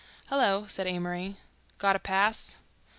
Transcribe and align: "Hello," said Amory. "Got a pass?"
"Hello," 0.29 0.65
said 0.65 0.87
Amory. 0.87 1.37
"Got 1.77 1.95
a 1.95 1.99
pass?" 1.99 2.57